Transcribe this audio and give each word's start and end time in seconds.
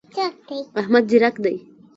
احمد 0.79 1.03
ځیرک 1.09 1.35
دی. 1.43 1.55